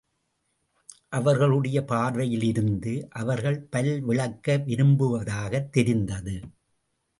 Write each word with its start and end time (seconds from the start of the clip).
அவர்களுடைய 1.09 1.81
பார்வையிலிருந்து, 1.87 3.07
அவர்கள் 3.09 3.61
பல் 3.61 4.01
விளக்க 4.01 4.57
விரும்புவதாகத் 4.57 5.69
தெரிந்தது. 5.69 6.41